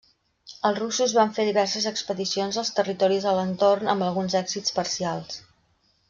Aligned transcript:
Els 0.69 0.77
russos 0.83 1.11
van 1.17 1.33
fer 1.35 1.43
diverses 1.49 1.85
expedicions 1.91 2.57
als 2.63 2.71
territoris 2.81 3.27
a 3.33 3.37
l'entorn 3.41 3.91
amb 3.95 4.07
alguns 4.09 4.37
èxits 4.45 4.75
parcials. 4.79 5.37